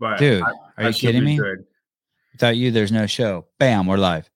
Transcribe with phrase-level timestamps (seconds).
[0.00, 1.36] But Dude, I- are I you kidding me?
[1.36, 1.64] good.
[2.32, 3.46] Without you, there's no show.
[3.58, 4.28] Bam, we're live.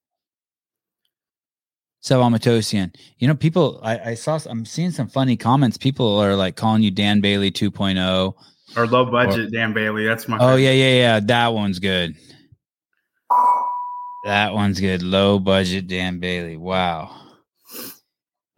[2.00, 2.94] So Amatosian.
[3.18, 5.76] You know, people I, I saw I'm seeing some funny comments.
[5.78, 8.34] People are like calling you Dan Bailey 2.0.
[8.76, 10.04] Or low budget Dan Bailey.
[10.06, 10.62] That's my Oh favorite.
[10.62, 11.20] yeah, yeah, yeah.
[11.20, 12.16] That one's good.
[14.24, 15.02] That one's good.
[15.02, 16.56] Low budget Dan Bailey.
[16.56, 17.14] Wow.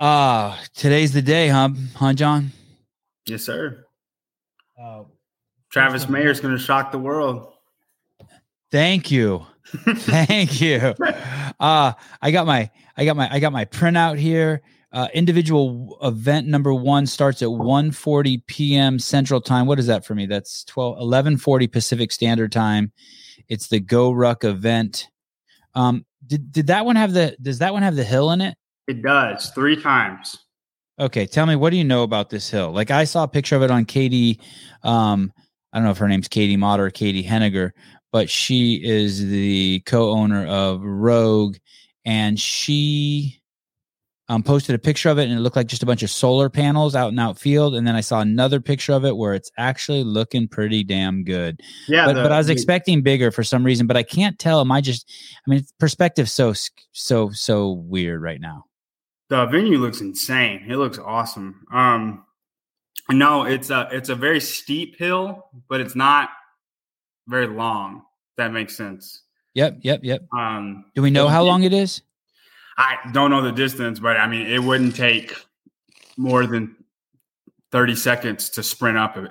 [0.00, 1.70] Ah, today's the day, huh?
[1.96, 2.52] Huh, John?
[3.26, 3.84] Yes, sir.
[4.78, 5.08] Oh,
[5.74, 7.52] Travis Mayer is gonna shock the world.
[8.70, 9.44] thank you.
[9.74, 10.94] Thank you.
[11.58, 11.92] Uh
[12.22, 14.62] I got my I got my I got my printout here.
[14.92, 19.00] Uh individual event number 1 starts at 1:40 p.m.
[19.00, 19.66] Central Time.
[19.66, 20.26] What is that for me?
[20.26, 22.92] That's 12 11:40 Pacific Standard Time.
[23.48, 25.08] It's the GORUCK event.
[25.74, 28.56] Um did did that one have the does that one have the hill in it?
[28.86, 30.38] It does three times.
[31.00, 32.70] Okay, tell me what do you know about this hill?
[32.70, 34.38] Like I saw a picture of it on Katie
[34.84, 35.32] um
[35.74, 37.72] I don't know if her name's Katie Mott or Caity Henniger,
[38.12, 41.56] but she is the co-owner of Rogue
[42.06, 43.40] and she
[44.28, 46.48] um, posted a picture of it and it looked like just a bunch of solar
[46.48, 50.02] panels out in outfield and then I saw another picture of it where it's actually
[50.04, 51.60] looking pretty damn good.
[51.88, 54.38] Yeah, but the- but I was the- expecting bigger for some reason, but I can't
[54.38, 55.10] tell am I just
[55.46, 56.54] I mean perspective so
[56.92, 58.64] so so weird right now.
[59.28, 60.64] the venue looks insane.
[60.68, 61.66] It looks awesome.
[61.72, 62.24] Um,
[63.10, 66.30] no, it's a it's a very steep hill, but it's not
[67.26, 68.02] very long.
[68.36, 69.22] That makes sense.
[69.54, 70.22] Yep, yep, yep.
[70.36, 72.02] Um, Do we know how long it is?
[72.76, 75.36] I don't know the distance, but I mean, it wouldn't take
[76.16, 76.74] more than
[77.70, 79.30] 30 seconds to sprint up it.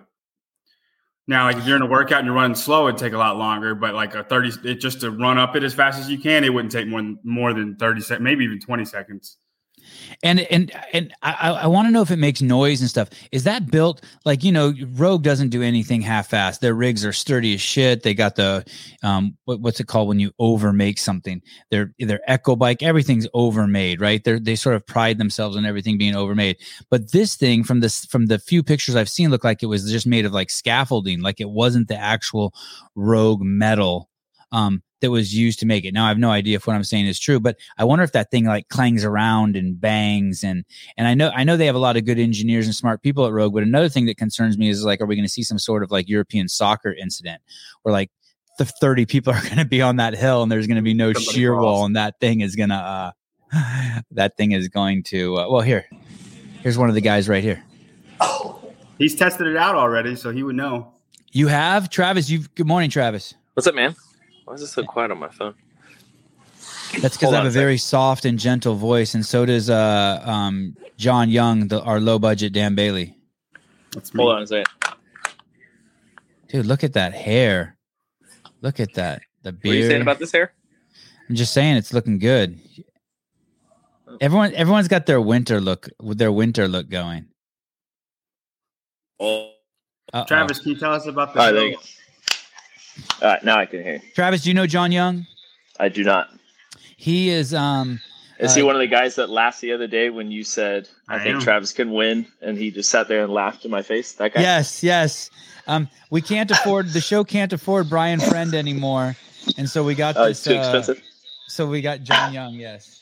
[1.27, 3.37] Now, like if you're in a workout and you're running slow, it'd take a lot
[3.37, 6.17] longer, but like a 30, it just to run up it as fast as you
[6.17, 9.37] can, it wouldn't take more than, more than 30 seconds, maybe even 20 seconds.
[10.21, 13.09] And and and I, I want to know if it makes noise and stuff.
[13.31, 16.59] Is that built like you know Rogue doesn't do anything half-assed.
[16.59, 18.03] Their rigs are sturdy as shit.
[18.03, 18.65] They got the
[19.03, 21.41] um what, what's it called when you overmake something?
[21.71, 24.23] Their their Echo bike, everything's overmade, right?
[24.23, 26.57] They they sort of pride themselves on everything being overmade.
[26.89, 29.89] But this thing from this from the few pictures I've seen look like it was
[29.89, 32.53] just made of like scaffolding, like it wasn't the actual
[32.95, 34.09] Rogue metal
[34.51, 35.93] um that was used to make it.
[35.93, 38.13] Now I have no idea if what I'm saying is true, but I wonder if
[38.13, 40.63] that thing like clangs around and bangs and
[40.95, 43.25] and I know I know they have a lot of good engineers and smart people
[43.25, 45.43] at Rogue, but another thing that concerns me is like are we going to see
[45.43, 47.41] some sort of like European soccer incident
[47.81, 48.11] where like
[48.59, 50.93] the 30 people are going to be on that hill and there's going to be
[50.93, 51.63] no Somebody shear falls.
[51.65, 53.11] wall and that thing is going to uh
[54.11, 55.85] that thing is going to uh, well here
[56.61, 57.61] here's one of the guys right here.
[58.21, 58.61] Oh.
[58.99, 60.93] He's tested it out already, so he would know.
[61.31, 63.33] You have Travis, you good morning Travis.
[63.53, 63.95] What's up, man?
[64.45, 65.55] Why is it so quiet on my phone?
[67.01, 70.21] That's because I have a a very soft and gentle voice, and so does uh,
[70.23, 73.15] um, John Young, the, our low budget Dan Bailey.
[73.91, 74.23] That's me.
[74.23, 74.65] Hold on a second.
[76.49, 77.77] Dude, look at that hair.
[78.61, 79.23] Look at that.
[79.41, 79.63] The beard.
[79.63, 80.53] What are you saying about this hair?
[81.27, 82.59] I'm just saying it's looking good.
[84.21, 87.25] Everyone, everyone's got their winter look, with their winter look going.
[89.19, 89.51] Oh,
[90.13, 90.25] Uh-oh.
[90.25, 91.75] Travis, can you tell us about the
[92.97, 93.21] All right, there hill?
[93.21, 93.25] you go.
[93.27, 93.93] All right, now I can hear.
[93.95, 94.01] you.
[94.15, 95.25] Travis, do you know John Young?
[95.79, 96.29] I do not.
[96.97, 97.53] He is.
[97.53, 97.99] Um,
[98.39, 100.87] Is he Uh, one of the guys that laughed the other day when you said,
[101.07, 101.41] "I, I think am.
[101.41, 104.13] Travis can win," and he just sat there and laughed in my face?
[104.13, 104.41] That guy.
[104.41, 105.29] yes, yes.
[105.67, 107.23] Um, we can't afford the show.
[107.23, 109.15] Can't afford Brian Friend anymore,
[109.57, 110.37] and so we got Oh, this.
[110.39, 111.01] it's too uh, expensive.
[111.47, 112.53] so we got John Young.
[112.55, 112.99] Yes.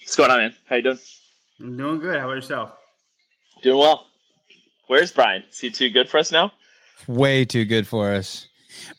[0.00, 0.54] What's going on, man?
[0.68, 0.98] How you doing?
[1.60, 2.18] I'm doing good.
[2.18, 2.72] How about yourself?
[3.62, 4.06] Doing well.
[4.88, 5.42] Where's Brian?
[5.50, 6.52] Is he too good for us now?
[7.08, 8.46] way too good for us.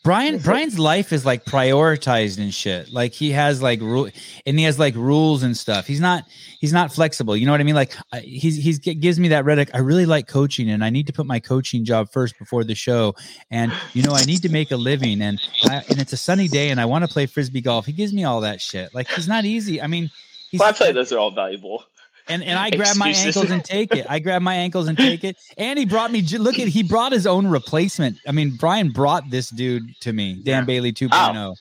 [0.02, 2.92] Brian Brian's life is like prioritized and shit.
[2.92, 4.08] Like he has like rule
[4.46, 5.86] and he has like rules and stuff.
[5.86, 6.24] He's not
[6.60, 7.36] he's not flexible.
[7.36, 7.74] You know what I mean?
[7.74, 9.70] Like I, he's he's gives me that Reddick.
[9.74, 12.74] I really like coaching and I need to put my coaching job first before the
[12.74, 13.14] show.
[13.50, 16.48] And you know I need to make a living and I, and it's a sunny
[16.48, 17.86] day and I want to play frisbee golf.
[17.86, 18.94] He gives me all that shit.
[18.94, 19.80] Like he's not easy.
[19.80, 20.10] I mean.
[20.50, 21.82] He's, Well, I feel like those are all valuable.
[22.28, 24.06] And and I grab my ankles and take it.
[24.08, 25.36] I grab my ankles and take it.
[25.58, 26.22] And he brought me.
[26.22, 28.18] Look at he brought his own replacement.
[28.26, 30.64] I mean, Brian brought this dude to me, Dan Yeah.
[30.64, 31.06] Bailey oh.
[31.08, 31.56] 2.0.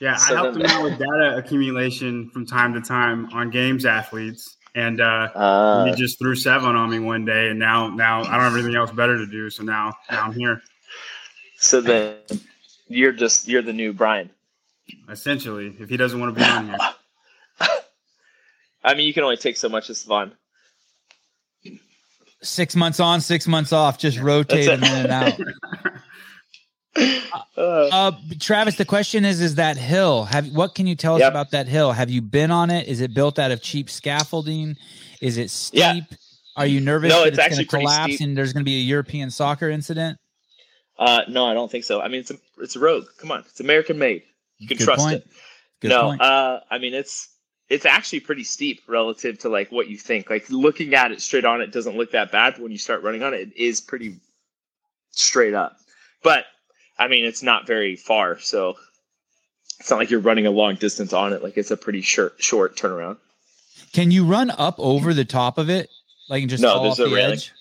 [0.00, 3.86] Yeah, So I helped him out with data accumulation from time to time on games
[3.86, 8.20] athletes, and uh, Uh, he just threw seven on me one day, and now now
[8.20, 10.60] I don't have anything else better to do, so now now I'm here.
[11.58, 12.16] so then
[12.88, 14.28] you're just you're the new Brian.
[15.08, 16.78] Essentially, if he doesn't want to be on here,
[18.84, 20.32] I mean, you can only take so much as fun.
[22.42, 25.38] Six months on, six months off, just rotate them in and out.
[26.96, 30.24] Uh, Uh, Travis, the question is: Is that hill?
[30.26, 31.30] Have what can you tell us Yep.
[31.32, 31.90] about that hill?
[31.90, 32.86] Have you been on it?
[32.86, 34.76] Is it built out of cheap scaffolding?
[35.20, 35.80] Is it steep?
[35.80, 36.00] Yeah.
[36.56, 38.20] Are you nervous No, that it's it's, actually going to collapse steep.
[38.28, 40.18] and there's going to be a European soccer incident?
[40.96, 42.00] Uh, no, I don't think so.
[42.00, 43.06] I mean, it's a it's a Rogue.
[43.18, 44.22] Come on, it's American made.
[44.58, 45.14] You can Good trust point.
[45.16, 45.26] it.
[45.80, 46.20] Good no, point.
[46.20, 47.28] uh, I mean it's
[47.68, 50.30] it's actually pretty steep relative to like what you think.
[50.30, 52.54] Like looking at it straight on, it doesn't look that bad.
[52.54, 54.16] But when you start running on it, it is pretty
[55.10, 55.76] straight up.
[56.22, 56.44] But
[56.98, 58.76] I mean, it's not very far, so
[59.80, 61.42] it's not like you're running a long distance on it.
[61.42, 63.16] Like it's a pretty short short turnaround.
[63.92, 65.88] Can you run up over the top of it,
[66.28, 67.32] like and just No, there's off a the railing.
[67.32, 67.52] edge?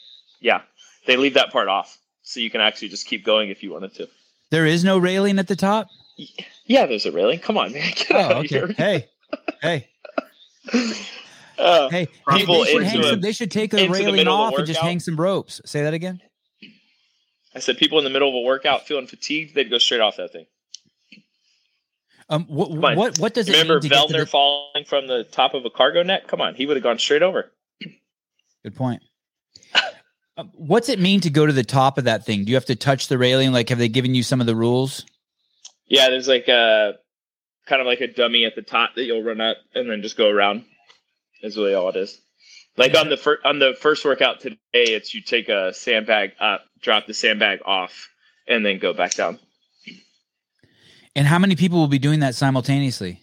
[0.41, 0.61] Yeah,
[1.07, 3.93] they leave that part off, so you can actually just keep going if you wanted
[3.95, 4.09] to.
[4.49, 5.87] There is no railing at the top.
[6.65, 7.39] Yeah, there's a railing.
[7.39, 8.47] Come on, man, get Oh, out of okay.
[8.47, 8.67] here.
[8.67, 9.07] Hey,
[9.61, 9.87] hey,
[11.59, 12.07] Uh, hey!
[12.35, 14.55] People they, should into hang a- some, they should take the railing middle of the
[14.55, 15.61] off and just hang some ropes.
[15.65, 16.19] Say that again.
[17.55, 20.17] I said people in the middle of a workout feeling fatigued, they'd go straight off
[20.17, 20.47] that thing.
[22.29, 25.25] Um, what what what does it Remember mean to get to the, falling from the
[25.25, 26.27] top of a cargo net?
[26.27, 27.51] Come on, he would have gone straight over.
[28.63, 29.01] Good point.
[30.35, 32.43] Um, what's it mean to go to the top of that thing?
[32.43, 33.51] Do you have to touch the railing?
[33.51, 35.05] Like, have they given you some of the rules?
[35.85, 36.95] Yeah, there's like a
[37.65, 40.17] kind of like a dummy at the top that you'll run up and then just
[40.17, 40.65] go around.
[41.41, 42.19] Is really all it is.
[42.77, 46.61] Like on the fir- on the first workout today, it's you take a sandbag up,
[46.81, 48.09] drop the sandbag off,
[48.47, 49.39] and then go back down.
[51.15, 53.19] And how many people will be doing that simultaneously?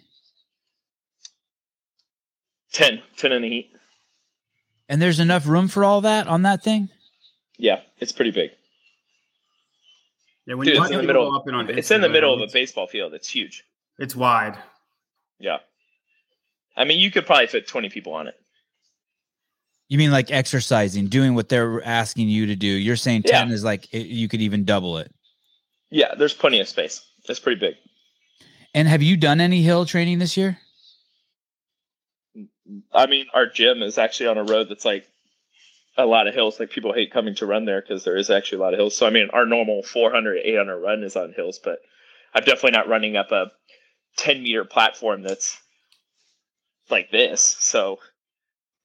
[2.72, 3.72] 10, 10 in the heat.
[4.88, 6.88] And there's enough room for all that on that thing?
[7.58, 8.50] Yeah, it's pretty big.
[10.46, 11.34] Yeah, when Dude, you it's in the middle.
[11.34, 13.12] up and on It's in the middle of a baseball field.
[13.14, 13.64] It's huge.
[14.00, 14.56] It's wide.
[15.38, 15.58] Yeah.
[16.76, 18.34] I mean, you could probably fit 20 people on it.
[19.88, 22.66] You mean like exercising, doing what they're asking you to do?
[22.66, 23.40] You're saying Yeah.
[23.40, 25.12] 10 is like it, you could even double it.
[25.90, 27.04] Yeah, there's plenty of space.
[27.28, 27.74] It's pretty big.
[28.72, 30.58] And have you done any hill training this year?
[32.92, 35.06] I mean, our gym is actually on a road that's like
[35.98, 36.58] a lot of hills.
[36.58, 38.96] Like people hate coming to run there because there is actually a lot of hills.
[38.96, 41.80] So I mean, our normal 400, 800 run is on hills, but
[42.32, 43.50] I'm definitely not running up a
[44.16, 45.58] 10 meter platform that's
[46.90, 47.56] like this.
[47.60, 47.98] So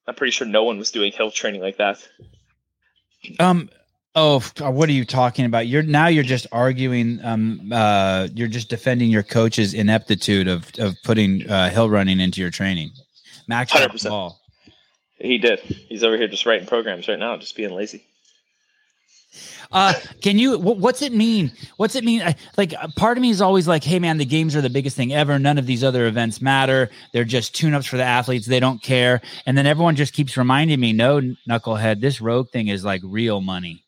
[0.07, 2.07] I'm pretty sure no one was doing hill training like that.
[3.39, 3.69] Um.
[4.17, 5.67] Oh, what are you talking about?
[5.67, 7.19] You're now you're just arguing.
[7.23, 7.71] Um.
[7.73, 8.27] Uh.
[8.33, 12.91] You're just defending your coach's ineptitude of of putting uh, hill running into your training.
[13.47, 14.09] Max the 100%.
[14.09, 14.39] ball.
[15.17, 15.59] He did.
[15.59, 18.05] He's over here just writing programs right now, just being lazy.
[19.75, 20.57] Uh, can you?
[20.57, 21.51] wh- What's it mean?
[21.75, 22.21] What's it mean?
[22.21, 24.69] I, like, uh, part of me is always like, "Hey, man, the games are the
[24.69, 25.37] biggest thing ever.
[25.37, 26.89] None of these other events matter.
[27.11, 28.45] They're just tune-ups for the athletes.
[28.47, 31.19] They don't care." And then everyone just keeps reminding me, "No,
[31.49, 33.83] knucklehead, this rogue thing is like real money.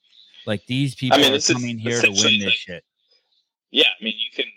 [0.45, 2.83] Like these people mean, are this is coming here to win this like- shit."
[3.71, 4.51] Yeah, I mean, you can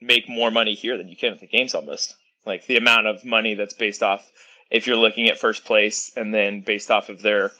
[0.00, 2.14] make more money here than you can at the games almost.
[2.46, 4.28] Like the amount of money that's based off
[4.70, 7.52] if you're looking at first place and then based off of their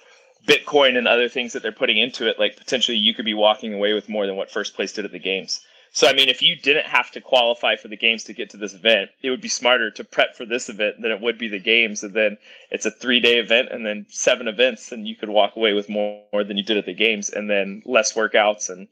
[0.47, 3.73] Bitcoin and other things that they're putting into it, like potentially you could be walking
[3.73, 5.61] away with more than what first place did at the games.
[5.95, 8.57] So, I mean, if you didn't have to qualify for the games to get to
[8.57, 11.47] this event, it would be smarter to prep for this event than it would be
[11.47, 12.03] the games.
[12.03, 12.37] And then
[12.73, 15.89] it's a three day event and then seven events, and you could walk away with
[15.89, 18.71] more, more than you did at the games and then less workouts.
[18.71, 18.89] And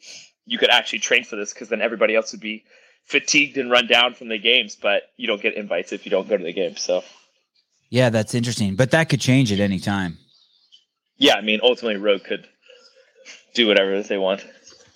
[0.47, 2.65] you could actually train for this because then everybody else would be
[3.05, 6.29] fatigued and run down from the games, but you don't get invites if you don't
[6.29, 6.81] go to the games.
[6.83, 7.03] So,
[7.91, 10.19] Yeah, that's interesting, but that could change at any time.
[11.23, 12.49] Yeah, I mean, ultimately, Rogue could
[13.55, 14.45] do whatever they want.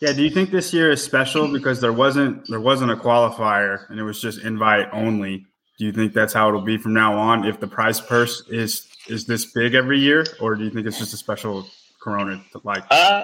[0.00, 3.88] Yeah, do you think this year is special because there wasn't there wasn't a qualifier
[3.88, 5.46] and it was just invite only?
[5.78, 8.88] Do you think that's how it'll be from now on if the prize purse is
[9.08, 11.64] is this big every year or do you think it's just a special
[12.02, 13.22] corona like Uh,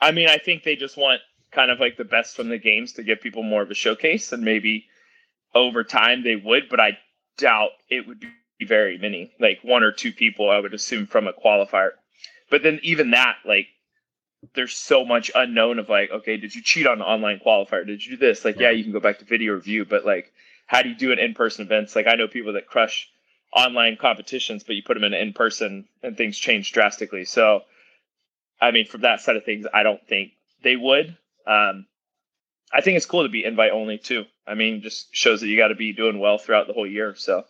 [0.00, 1.20] I mean, I think they just want
[1.52, 4.32] kind of like the best from the games to give people more of a showcase,
[4.32, 4.86] and maybe
[5.54, 6.98] over time they would, but I
[7.38, 11.28] doubt it would be very many, like one or two people, I would assume from
[11.28, 11.90] a qualifier.
[12.54, 13.66] But then even that, like,
[14.54, 17.84] there's so much unknown of like, okay, did you cheat on the online qualifier?
[17.84, 18.44] Did you do this?
[18.44, 20.32] Like, yeah, you can go back to video review, but like,
[20.68, 21.96] how do you do it in person events?
[21.96, 23.08] Like, I know people that crush
[23.52, 27.24] online competitions, but you put them in in person and things change drastically.
[27.24, 27.62] So,
[28.60, 30.30] I mean, from that side of things, I don't think
[30.62, 31.08] they would.
[31.48, 31.86] Um,
[32.72, 34.26] I think it's cool to be invite only too.
[34.46, 37.16] I mean, just shows that you got to be doing well throughout the whole year.
[37.16, 37.46] So,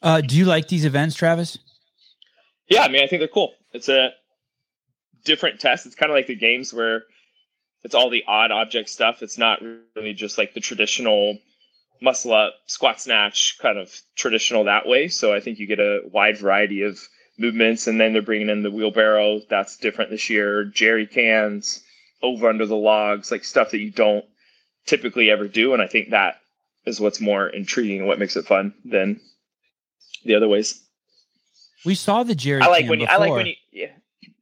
[0.00, 1.58] Uh, do you like these events, Travis?
[2.68, 3.52] yeah, I mean, I think they're cool.
[3.72, 4.10] It's a
[5.24, 5.86] different test.
[5.86, 7.02] It's kind of like the games where
[7.82, 9.22] it's all the odd object stuff.
[9.22, 9.60] It's not
[9.96, 11.38] really just like the traditional
[12.02, 15.08] muscle up, squat snatch kind of traditional that way.
[15.08, 16.98] So I think you get a wide variety of
[17.38, 17.86] movements.
[17.86, 19.40] And then they're bringing in the wheelbarrow.
[19.48, 20.64] That's different this year.
[20.64, 21.82] Jerry cans,
[22.22, 24.24] over under the logs, like stuff that you don't
[24.86, 25.72] typically ever do.
[25.72, 26.40] And I think that
[26.86, 29.20] is what's more intriguing and what makes it fun than
[30.24, 30.82] the other ways.
[31.84, 32.60] We saw the Jerry.
[32.62, 33.88] I like when you, I like when you yeah.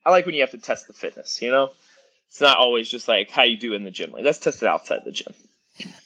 [0.05, 1.71] I like when you have to test the fitness, you know?
[2.29, 4.13] It's not always just like how you do in the gym.
[4.13, 5.35] Like let's test it outside the gym.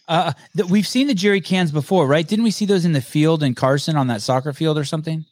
[0.08, 2.26] Uh, th- we've seen the jerry cans before, right?
[2.26, 5.24] Didn't we see those in the field in Carson on that soccer field or something?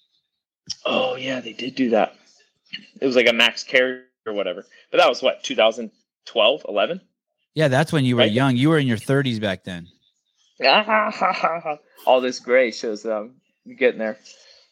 [0.87, 2.14] Oh yeah, they did do that.
[3.00, 4.64] It was like a max carry or whatever.
[4.90, 7.00] But that was what 2012, 11.
[7.54, 8.33] Yeah, that's when you were Right.
[8.33, 8.57] young.
[8.57, 9.88] You were in your 30s back then.
[12.07, 13.35] All this gray shows that I'm
[13.76, 14.19] getting there.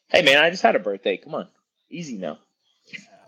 [0.09, 1.17] Hey man, I just had a birthday.
[1.19, 1.49] Come on,
[1.91, 2.39] easy now.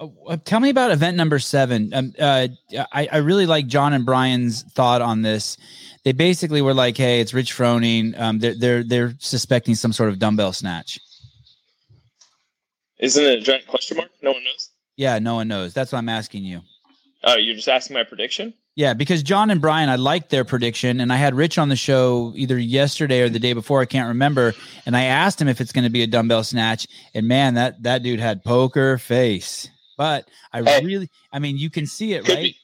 [0.00, 1.92] Uh, tell me about event number seven.
[1.92, 2.48] Um, uh,
[2.90, 5.58] I, I really like John and Brian's thought on this.
[6.04, 8.18] They basically were like, "Hey, it's Rich Froning.
[8.18, 10.98] Um, they're they're they're suspecting some sort of dumbbell snatch."
[12.98, 14.10] Isn't it a giant question mark?
[14.22, 14.70] No one knows.
[14.96, 15.74] Yeah, no one knows.
[15.74, 16.60] That's what I'm asking you.
[17.24, 18.54] Oh, you're just asking my prediction.
[18.76, 21.76] Yeah, because John and Brian, I liked their prediction, and I had Rich on the
[21.76, 23.80] show either yesterday or the day before.
[23.80, 24.54] I can't remember,
[24.86, 27.82] and I asked him if it's going to be a dumbbell snatch, and man, that
[27.82, 29.68] that dude had poker face.
[29.98, 30.84] But I Hey.
[30.84, 32.42] really, I mean, you can see it, right?
[32.44, 32.56] be.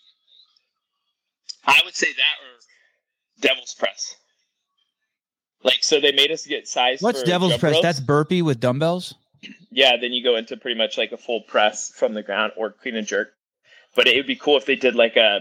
[1.67, 2.61] I would say that or
[3.41, 4.15] devil's press.
[5.65, 7.03] Like so, they made us get size.
[7.03, 7.75] What's devil's press?
[7.75, 7.83] ropes.
[7.83, 9.15] That's burpee with dumbbells.
[9.71, 9.97] yeah.
[10.01, 12.95] Then you go into pretty much like a full press from the ground or clean
[12.97, 13.33] and jerk.
[13.97, 15.41] But it would be cool if they did like a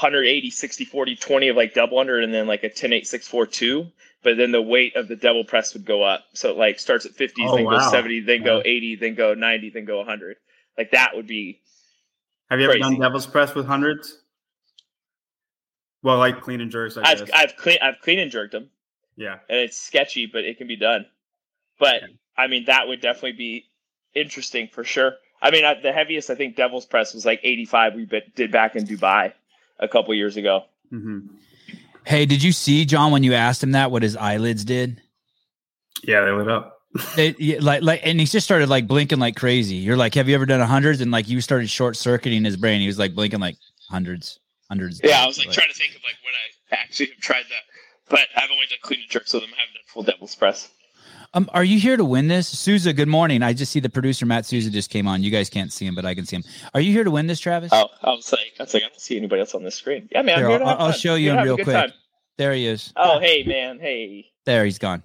[0.00, 3.28] 180, 60, 40, 20 of like double under and then like a 10, 8, 6,
[3.28, 3.86] 4, 2.
[4.22, 6.24] But then the weight of the devil press would go up.
[6.34, 7.78] So it like starts at 50, Oh, then wow.
[7.78, 10.36] goes 70, then go 80, then go 90, then go 100.
[10.78, 11.60] Like that would be
[12.50, 14.22] Have you ever done devil's press with hundreds?
[16.02, 17.30] Well, like clean and jerks, I I've guess.
[17.34, 18.70] I've clean I've clean and jerked them.
[19.16, 19.38] yeah.
[19.50, 21.04] and it's sketchy, but it can be done.
[21.78, 22.02] But
[22.38, 23.66] I mean, that would definitely be
[24.14, 25.12] interesting for sure.
[25.42, 27.94] I mean, I, the heaviest I think Devil's Press was like 85.
[27.94, 29.32] We bit, did back in Dubai
[29.80, 30.64] a couple years ago.
[30.90, 31.20] hmm
[32.06, 35.02] Hey, did you see John when you asked him that what his eyelids did?
[36.02, 36.78] Yeah, they lit up.
[37.14, 39.76] They, yeah, like like, and he just started like blinking like crazy.
[39.76, 41.00] You're like, have you ever done a hundreds?
[41.00, 42.80] And like you started short circuiting his brain.
[42.80, 43.56] He was like blinking like
[43.88, 45.00] hundreds, hundreds.
[45.04, 47.62] Yeah, I was like trying to think of like when I actually have tried that,
[48.08, 49.50] but I've only done clean and jerks with them.
[49.56, 50.68] I haven't done full Devil's Press.
[51.32, 52.92] Um, are you here to win this, Souza?
[52.92, 53.42] Good morning.
[53.42, 55.22] I just see the producer Matt Souza just came on.
[55.22, 56.44] You guys can't see him, but I can see him.
[56.74, 57.70] Are you here to win this, Travis?
[57.72, 60.08] Oh, I was like, I was like, I don't see anybody else on this screen.
[60.10, 61.68] Yeah, man, I'm Here, I'll- I'll show you him real quick.
[61.68, 61.92] time.
[62.36, 62.92] There he is.
[62.96, 64.26] Oh, hey, man, hey.
[64.44, 65.02] There he's gone.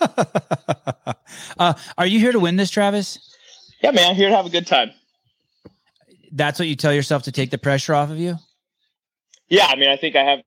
[0.00, 3.18] uh, are you here to win this, Travis?
[3.82, 4.92] Yeah, man, I'm here to have a good time.
[6.32, 8.36] That's what you tell yourself to take the pressure off of you.
[9.48, 10.40] Yeah, I mean, I think I have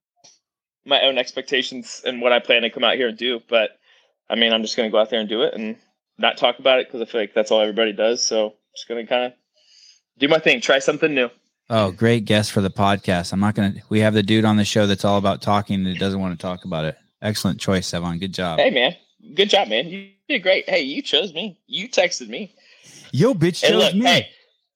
[0.84, 3.40] my own expectations and what I plan to come out here and do.
[3.48, 3.78] But
[4.28, 5.76] I mean, I'm just going to go out there and do it and
[6.18, 8.22] not talk about it because I feel like that's all everybody does.
[8.24, 9.32] So I'm just going to kind of
[10.18, 11.28] do my thing, try something new.
[11.68, 13.32] Oh, great guest for the podcast.
[13.32, 13.74] I'm not gonna.
[13.88, 16.40] We have the dude on the show that's all about talking and doesn't want to
[16.40, 16.96] talk about it.
[17.20, 18.20] Excellent choice, Sevan.
[18.20, 18.60] Good job.
[18.60, 18.94] Hey, man,
[19.34, 19.88] good job, man.
[19.88, 20.68] You did great.
[20.70, 21.58] Hey, you chose me.
[21.66, 22.54] You texted me.
[23.10, 24.04] Yo, bitch, chose look, me.
[24.06, 24.28] hey,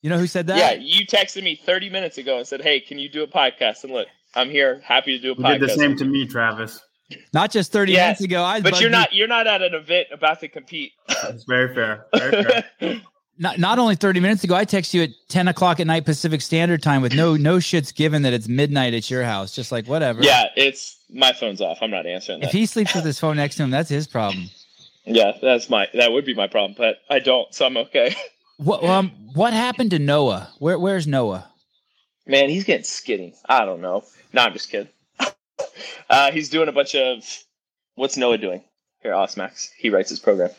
[0.03, 0.59] You know who said that?
[0.59, 3.85] yeah, you texted me 30 minutes ago and said, "Hey, can you do a podcast?"
[3.85, 5.61] And look, I'm here, happy to do a You podcast.
[5.61, 6.81] did the same to me, Travis.
[7.33, 8.45] Not just 30 Yes, minutes ago.
[8.45, 10.93] I but you're not you're not at an event about to compete.
[11.09, 12.07] It's very fair.
[12.15, 13.03] Very fair.
[13.39, 14.55] not not only 30 minutes ago.
[14.55, 17.95] I text you at 10 o'clock at night Pacific Standard Time with no no shits
[17.95, 19.55] given that it's midnight at your house.
[19.55, 20.23] Just like whatever.
[20.23, 21.79] yeah, it's my phone's off.
[21.83, 24.49] I'm not answering If he sleeps with his phone next to him, that's his problem.
[25.05, 28.15] Yeah, that's my that would be my problem, but I don't, so I'm okay.
[28.59, 30.51] What um what happened to Noah?
[30.59, 31.51] Where where's Noah?
[32.27, 33.35] Man, he's getting skinny.
[33.49, 34.05] I don't know.
[34.35, 34.91] No, I'm just kidding.
[36.09, 37.25] Uh, he's doing a bunch of
[37.95, 38.63] what's Noah doing?
[39.03, 39.71] Here, Osmax.
[39.79, 40.51] He writes his program.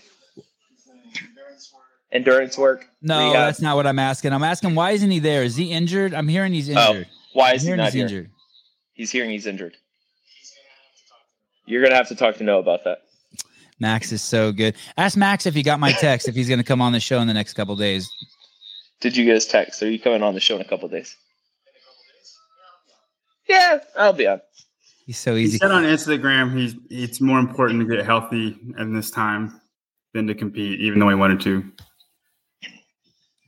[2.12, 2.88] Endurance work.
[3.02, 3.34] No, rehab.
[3.34, 4.34] that's not what I'm asking.
[4.34, 5.44] I'm asking why isn't he there?
[5.44, 6.14] Is he injured?
[6.14, 7.08] I'm hearing he's injured.
[7.34, 8.04] Why I'm is he not he's here?
[8.04, 8.32] injured.
[8.94, 9.78] He's hearing he's injured.
[11.66, 13.04] You're gonna have to talk to Noah about that.
[13.80, 14.76] Max is so good.
[14.98, 17.20] Ask Max if he got my text if he's going to come on the show
[17.20, 18.08] in the next couple days.
[19.00, 19.82] Did you get his text?
[19.82, 21.18] Are you coming on the show in a couple days?
[23.50, 24.40] Yeah, I'll be on.
[25.12, 29.12] He's so He said on Instagram he's it's more important to get healthy in this
[29.12, 29.60] time
[30.14, 31.70] than to compete, even though he wanted to.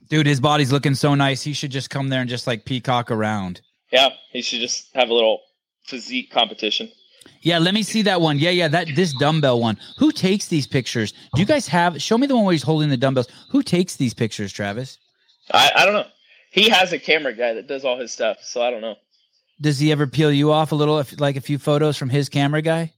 [0.09, 1.41] Dude, his body's looking so nice.
[1.41, 3.61] He should just come there and just like peacock around.
[3.93, 5.39] Yeah, he should just have a little
[5.85, 6.91] physique competition.
[7.39, 8.39] Yeah, let me see that one.
[8.39, 9.79] Yeah, yeah, that this dumbbell one.
[9.99, 11.13] Who takes these pictures?
[11.33, 13.29] Do you guys have show me the one where he's holding the dumbbells?
[13.51, 14.97] Who takes these pictures, Travis?
[15.53, 16.07] I, I don't know.
[16.51, 18.95] He has a camera guy that does all his stuff, so I don't know.
[19.63, 22.27] Does he ever peel you off a little if like a few photos from his
[22.27, 22.91] camera guy?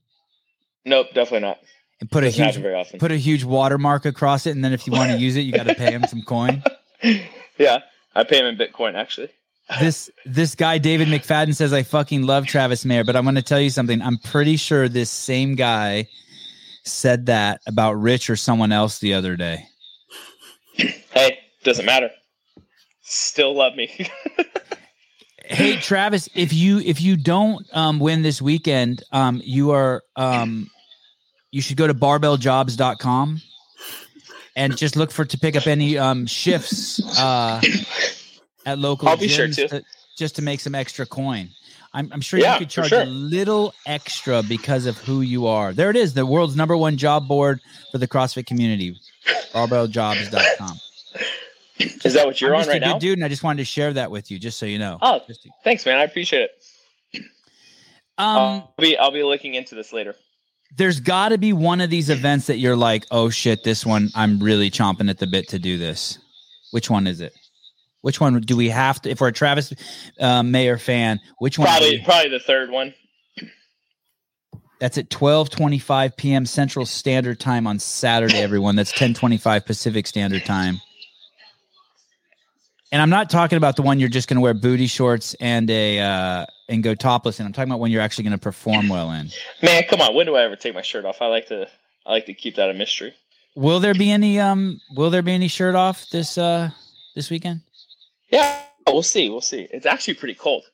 [0.84, 1.58] Nope, definitely not.
[2.00, 2.98] And put a huge very often.
[2.98, 5.52] put a huge watermark across it, and then if you want to use it, you
[5.52, 6.64] got to pay him some coin.
[7.58, 7.78] yeah,
[8.16, 9.30] I pay him in Bitcoin actually.
[9.80, 13.42] This this guy David McFadden says I fucking love Travis Mayer, but I'm going to
[13.42, 14.00] tell you something.
[14.00, 16.06] I'm pretty sure this same guy
[16.84, 19.66] said that about Rich or someone else the other day.
[20.76, 22.10] Hey, doesn't matter.
[23.02, 24.08] Still love me.
[25.48, 30.70] Hey Travis, if you if you don't um, win this weekend, um, you are um,
[31.50, 33.40] you should go to barbelljobs.com
[34.56, 37.60] and just look for to pick up any um, shifts uh,
[38.64, 39.82] at local I'll be sure gyms to.
[40.16, 41.50] just to make some extra coin.
[41.92, 43.02] I'm, I'm sure Yeah, you could charge sure.
[43.02, 45.72] a little extra because of who you are.
[45.72, 47.60] There it is, the world's number one job board
[47.90, 48.98] for the CrossFit community,
[49.54, 50.78] barbelljobs.com.
[52.04, 52.98] Is that what you're I'm on right good now?
[52.98, 54.98] dude, and I just wanted to share that with you, just so you know.
[55.00, 55.34] Oh, to-
[55.64, 55.98] thanks, man.
[55.98, 57.22] I appreciate it.
[58.18, 60.14] um, I'll be I'll be looking into this later.
[60.76, 64.10] there's got to be one of these events that you're like, oh shit, this one
[64.14, 66.18] I'm really chomping at the bit to do this.
[66.72, 67.32] Which one is it?
[68.02, 69.10] Which one do we have to?
[69.10, 69.72] If we're a Travis
[70.20, 71.66] uh, Mayer fan, which one?
[71.68, 72.94] Probably probably the third one.
[74.78, 76.44] That's at 12:25 p.m.
[76.44, 78.38] Central Standard Time on Saturday.
[78.38, 80.80] Everyone, that's 10:25 Pacific Standard Time.
[82.92, 85.68] And I'm not talking about the one you're just going to wear booty shorts and
[85.70, 88.88] a uh, and go topless And I'm talking about when you're actually going to perform
[88.88, 89.30] well in.
[89.62, 90.14] Man, come on.
[90.14, 91.20] When do I ever take my shirt off?
[91.20, 91.68] I like to
[92.04, 93.14] I like to keep that a mystery.
[93.56, 94.80] Will there be any um?
[94.94, 96.70] Will there be any shirt off this uh
[97.14, 97.62] this weekend?
[98.30, 99.28] Yeah, we'll see.
[99.30, 99.66] We'll see.
[99.70, 100.64] It's actually pretty cold.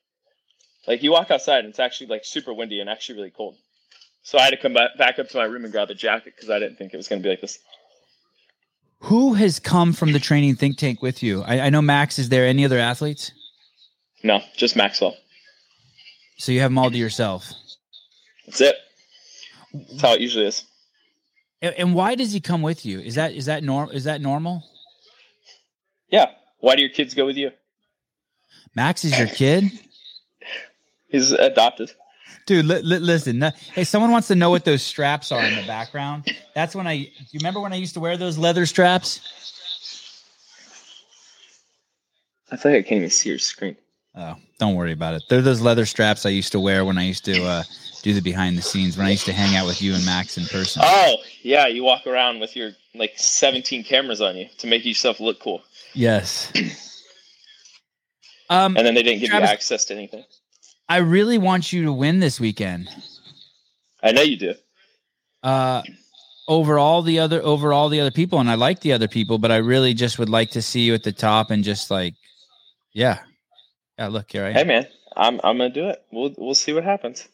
[0.87, 3.57] Like you walk outside and it's actually like super windy and actually really cold.
[4.23, 6.35] So I had to come back, back up to my room and grab a jacket
[6.37, 7.59] because I didn't think it was going to be like this.
[9.02, 11.42] Who has come from the training think tank with you?
[11.42, 12.47] I, I know Max is there.
[12.47, 13.32] Any other athletes?
[14.23, 15.16] No, just Maxwell.
[16.38, 17.50] So you have them all to yourself.
[18.47, 18.76] That's it.
[19.75, 20.64] That's how it usually is.
[21.61, 23.00] And, and why does he come with you?
[23.00, 23.90] Is that is that norm?
[23.90, 24.62] Is that normal?
[26.09, 26.30] Yeah.
[26.61, 27.50] Why do your kids go with you?
[28.76, 29.64] Max is your kid.
[31.09, 31.90] He's adopted.
[32.46, 33.40] Dude, li- li- listen.
[33.75, 36.25] hey, someone wants to know what those straps are in the background.
[36.54, 36.92] That's when I.
[36.92, 37.08] You
[37.40, 39.20] remember when I used to wear those leather straps?
[42.50, 43.76] I think I can't even see your screen.
[44.14, 45.22] Oh, don't worry about it.
[45.30, 47.62] They're those leather straps I used to wear when I used to uh,
[48.02, 48.99] do the behind the scenes.
[48.99, 50.82] When I used to hang out with you and Max in person.
[50.84, 51.67] Oh, yeah.
[51.67, 55.62] You walk around with your like 17 cameras on you to make yourself look cool.
[55.95, 56.52] Yes.
[58.50, 60.25] Um, And then they didn't give Travis- you access to anything.
[60.88, 62.88] I really want you to win this weekend.
[64.02, 64.54] I know you do.
[65.42, 65.82] Uh,
[66.49, 69.38] over all the other over all the other people, and I like the other people,
[69.38, 72.14] but I really just would like to see you at the top and just like,
[72.92, 73.21] yeah,
[73.99, 74.08] yeah.
[74.08, 74.54] Look here, I am.
[74.54, 74.86] Hey, man.
[75.16, 76.04] I'm I'm gonna do it.
[76.10, 77.28] We'll we'll see what happens.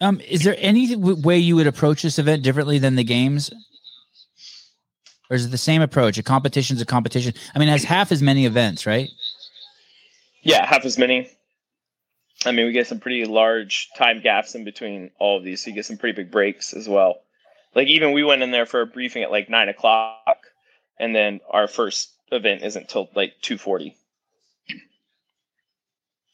[0.00, 3.50] Um, is there any w- way you would approach this event differently than the games?
[5.30, 6.18] Or is it the same approach?
[6.18, 7.32] A competition's a competition.
[7.54, 9.08] I mean, it has half as many events, right?
[10.42, 11.30] Yeah, half as many.
[12.46, 15.70] I mean, we get some pretty large time gaps in between all of these, so
[15.70, 17.16] you get some pretty big breaks as well.
[17.74, 20.38] Like even we went in there for a briefing at like nine o'clock,
[20.98, 23.96] and then our first event isn't till like two forty.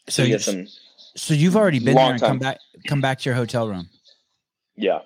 [0.08, 0.66] So So, you get some,
[1.14, 3.88] so you've already been there and come back, come back to your hotel room.
[4.76, 5.00] yeah.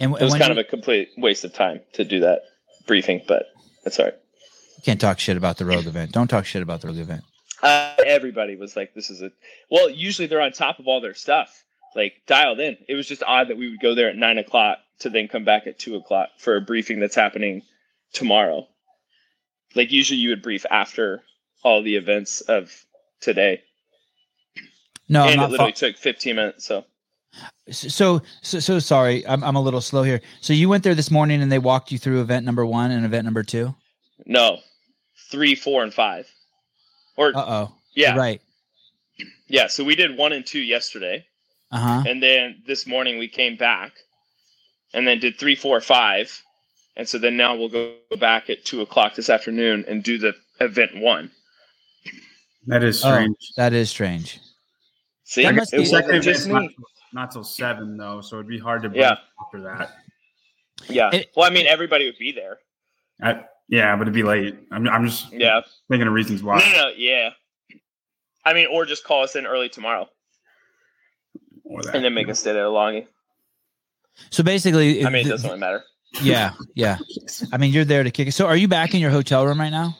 [0.00, 2.42] And, It was kind you, of a complete waste of time to do that
[2.86, 3.46] briefing, but
[3.82, 4.14] that's all right.
[4.76, 6.12] you can't talk shit about the rogue event.
[6.12, 7.24] Don't talk shit about the rogue event.
[7.62, 9.30] Uh, everybody was like, "This is a."
[9.70, 12.76] Well, usually they're on top of all their stuff, like dialed in.
[12.88, 15.44] It was just odd that we would go there at nine o'clock to then come
[15.44, 17.62] back at two o'clock for a briefing that's happening
[18.12, 18.66] tomorrow.
[19.74, 21.22] Like usually, you would brief after
[21.62, 22.84] all the events of
[23.20, 23.62] today,
[25.08, 26.64] No, I'm and it literally Fo- took fifteen minutes.
[26.64, 26.84] So
[27.70, 29.26] so, so, so sorry.
[29.26, 30.20] I'm, I'm a little slow here.
[30.40, 33.04] So you went there this morning and they walked you through event number one and
[33.04, 33.74] event number two.
[34.26, 34.58] no,
[35.30, 36.26] three, four, and five,
[37.16, 37.74] or Uh oh.
[37.98, 38.40] Yeah, Right.
[39.48, 39.66] yeah.
[39.66, 41.24] So we did one and two yesterday.
[41.70, 42.04] Uh huh.
[42.08, 43.92] and then this morning we came back
[44.94, 46.32] and then did three four five
[46.96, 50.32] and so then now we'll go back at two o'clock this afternoon and do the
[50.60, 51.30] event one
[52.68, 53.36] That is Oh, strange.
[53.58, 54.40] that is strange.
[55.24, 56.70] see That must it be- wasn't Second just not,
[57.12, 59.16] not till seven though, so it'd be hard to break Yeah.
[59.44, 59.90] after that.
[60.88, 62.56] yeah It- well i mean everybody would be there
[63.22, 64.56] I, yeah, but it'd be late.
[64.72, 66.60] I'm, I'm just yeah thinking of reasons no why.
[66.60, 67.28] no no yeah
[68.48, 70.08] i mean or just call us in early tomorrow
[71.64, 71.94] Or that.
[71.94, 73.04] and then make us stay there longer
[74.30, 75.82] So basically, i mean it doesn't really matter
[76.22, 76.96] yeah, yeah.
[77.52, 78.32] I mean, you're there to kick it.
[78.32, 79.94] So, are you back in your hotel room right now?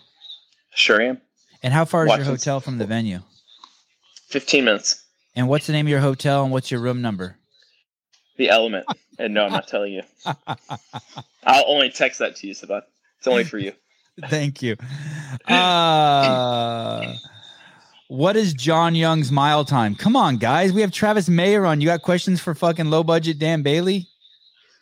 [0.74, 1.20] sure I am
[1.62, 3.20] And how far is your Watching- hotel from the venue?
[4.30, 5.04] 15 minutes
[5.36, 7.36] And what's the name of your hotel and what's your room number?
[8.38, 8.86] the element
[9.18, 10.02] and no i'm not telling you
[11.44, 12.84] i'll only text that to you Sabat.
[13.18, 13.72] it's only for you
[14.28, 14.76] Thank you.
[15.46, 17.14] Uh,
[18.08, 19.94] what is John Young's mile time?
[19.94, 20.72] Come on, guys.
[20.72, 21.80] We have Travis Mayer on.
[21.80, 24.08] You got questions for fucking low budget Dan Bailey?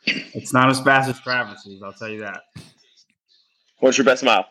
[0.06, 2.42] It's not as fast as Travis's, I'll tell you that.
[3.80, 4.46] what's your best mile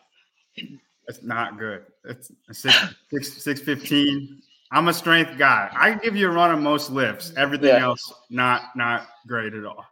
[1.08, 1.84] It's not good.
[2.04, 2.76] It's a six
[3.10, 4.42] six six fifteen.
[4.72, 5.70] I'm a strength guy.
[5.72, 7.32] I give you a run on most lifts.
[7.36, 7.84] Everything Yeah.
[7.84, 9.84] else, not not great at all.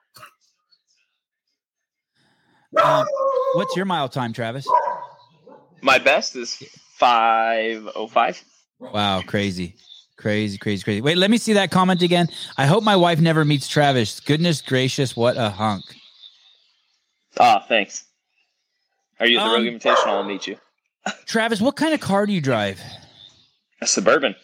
[2.83, 3.07] Um,
[3.55, 4.67] what's your mile time, Travis?
[5.81, 6.63] My best is
[6.99, 8.43] five oh five.
[8.81, 9.77] Wow, crazy.
[10.17, 11.01] Crazy, crazy, crazy.
[11.01, 12.29] Wait, let me see that comment again.
[12.57, 14.21] I hope my wife never meets Travis.
[14.21, 15.85] Goodness gracious, what a hunk.
[17.39, 18.05] Ah, thanks.
[19.21, 20.07] Are you at the Um, Rogue Invitational?
[20.07, 20.57] I'll meet you.
[21.27, 22.81] Travis, what kind of car do you drive?
[23.81, 24.35] A suburban.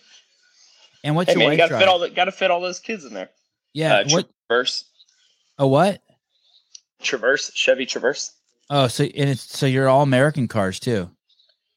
[1.03, 1.81] And what's Hey your man, wife you gotta drive?
[1.81, 3.31] fit all the gotta fit all those kids in there.
[3.73, 4.85] yeah, uh, what Traverse,
[5.57, 6.03] a what?
[7.01, 8.33] Traverse, Chevy Traverse.
[8.69, 11.09] Oh, so and it's so you're all American cars too.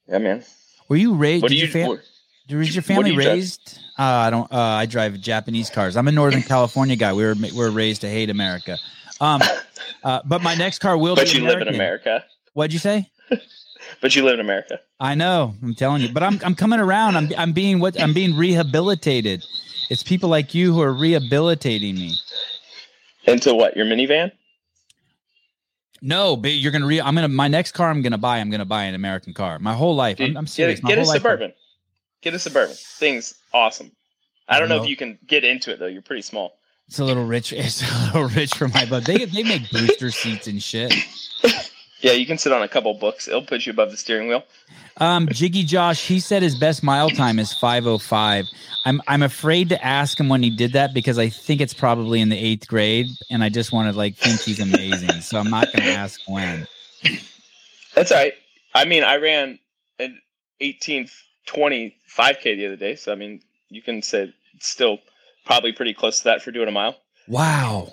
[0.10, 0.44] Yeah, man.
[0.90, 1.44] Were you raised?
[1.44, 1.88] What do did you?
[1.88, 2.02] what-
[2.58, 3.80] was your family raised?
[3.98, 4.52] Uh, I don't.
[4.52, 5.96] Uh, I drive Japanese cars.
[5.98, 7.14] I'm a Northern California guy.
[7.14, 8.78] We were we were raised to hate America.
[9.22, 9.42] Um,
[10.04, 11.22] uh, but my next car will be.
[11.22, 11.60] but be you American.
[11.60, 12.26] live in America.
[12.54, 13.10] What'd you say?
[14.02, 14.80] But you live in America.
[15.00, 15.56] I know.
[15.62, 16.10] I'm telling you.
[16.10, 17.16] But I'm I'm coming around.
[17.16, 19.46] I'm I'm being what I'm being rehabilitated.
[19.90, 22.16] It's people like you who are rehabilitating me.
[23.26, 23.78] Into what?
[23.78, 24.32] Your minivan?
[26.02, 27.00] No, but you're gonna re.
[27.00, 27.90] I'm gonna my next car.
[27.90, 28.40] I'm gonna buy.
[28.40, 29.58] I'm gonna buy an American car.
[29.60, 30.20] My whole life.
[30.20, 30.80] I'm, I'm serious.
[30.80, 31.54] Get, My get a life- suburban.
[32.24, 32.76] Get a suburban.
[32.76, 33.92] Thing's awesome.
[34.48, 34.84] I don't know No.
[34.84, 35.88] if you can get into it though.
[35.88, 36.58] You're pretty small.
[36.88, 37.54] It's a little rich.
[37.58, 39.06] It's a little rich for my butt.
[39.06, 40.94] They they make booster seats and shit.
[42.02, 43.30] Yeah, you can sit on a couple books.
[43.30, 44.44] It'll put you above the steering wheel.
[44.98, 48.46] Um, Jiggy Josh, he said his best mile time is 505.
[48.86, 52.20] I'm I'm afraid to ask him when he did that because I think it's probably
[52.20, 55.22] in the eighth grade, and I just want to like think he's amazing.
[55.22, 56.68] so I'm not gonna ask when.
[57.96, 58.34] That's all right.
[58.76, 59.60] I mean, I ran
[60.00, 60.20] an
[60.60, 61.08] 18
[61.46, 62.96] 20 5K the other day.
[62.96, 65.00] So, I mean, you can say it's still
[65.46, 66.96] probably pretty close to that for doing a mile.
[67.28, 67.92] Wow.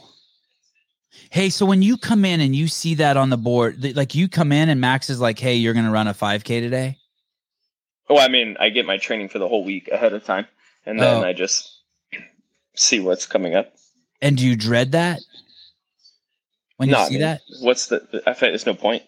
[1.30, 4.14] Hey, so when you come in and you see that on the board, th- like
[4.14, 6.98] you come in and Max is like, "Hey, you're gonna run a 5K today."
[8.08, 10.46] Oh, I mean, I get my training for the whole week ahead of time.
[10.86, 11.26] And then Oh.
[11.26, 11.70] I just
[12.74, 13.72] see what's coming up.
[14.22, 15.20] And do you dread that
[16.76, 17.40] when you I see mean, that?
[17.60, 19.02] What's the, I think there's no point.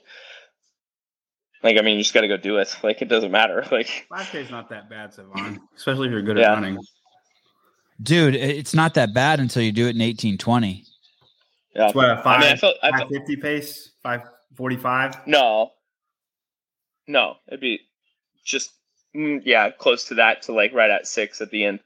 [1.63, 2.75] Like, I mean, you just got to go do it.
[2.83, 3.65] Like, it doesn't matter.
[3.71, 6.53] Like, 5K is not that bad, Sevan, especially if you're good Yeah.
[6.53, 6.79] at running.
[8.03, 10.85] Dude, it's not that bad until you do it in 1820.
[11.77, 11.87] yeah.
[11.87, 15.27] It's what a I five, mean, I felt, I felt 550 pace, 545.
[15.29, 15.71] no,
[17.07, 17.81] no, it'd be
[18.45, 18.73] just,
[19.15, 21.79] mm, yeah, close to that to like right at six at the end.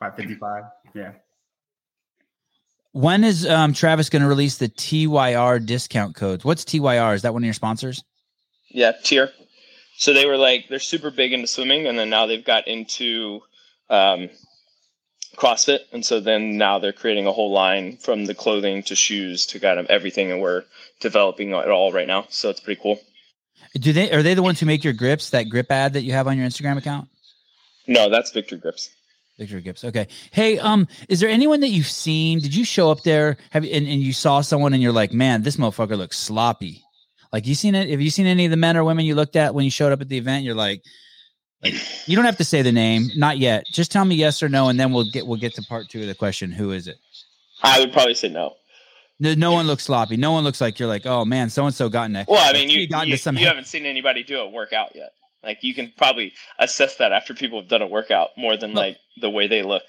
[0.00, 0.64] 555.
[0.94, 1.12] Yeah.
[2.92, 6.44] When is um, Travis going to release the TYR discount codes?
[6.44, 7.14] What's TYR?
[7.14, 8.02] Is that one of your sponsors?
[8.70, 9.30] Yeah, TYR.
[9.96, 13.40] So they were like they're super big into swimming, and then now they've got into
[13.90, 14.30] um,
[15.36, 19.46] CrossFit, and so then now they're creating a whole line from the clothing to shoes
[19.46, 20.64] to kind of everything, and we're
[21.00, 22.26] developing it all right now.
[22.30, 23.00] So it's pretty cool.
[23.74, 25.30] Do they are they the ones who make your grips?
[25.30, 27.08] That grip ad that you have on your Instagram account?
[27.86, 28.90] No, that's Victory Grips.
[29.38, 29.84] Victor Gibbs.
[29.84, 30.06] Okay.
[30.32, 32.40] Hey, um, is there anyone that you've seen?
[32.40, 33.38] Did you show up there?
[33.50, 36.84] Have you, and, and you saw someone and you're like, man, this motherfucker looks sloppy.
[37.32, 37.88] Like you seen it?
[37.90, 39.92] Have you seen any of the men or women you looked at when you showed
[39.92, 40.44] up at the event?
[40.44, 40.82] You're like,
[41.62, 41.74] like
[42.06, 43.64] you don't have to say the name, not yet.
[43.72, 46.00] Just tell me yes or no, and then we'll get we'll get to part two
[46.00, 46.50] of the question.
[46.50, 46.96] Who is it?
[47.62, 48.54] I would probably say no.
[49.20, 50.16] No, no one looks sloppy.
[50.16, 52.24] No one looks like you're like, oh man, so and so got in.
[52.26, 55.12] Well, I mean, you you, some you haven't seen anybody do a workout yet.
[55.44, 58.98] Like you can probably assess that after people have done a workout more than like
[59.20, 59.84] the way they look.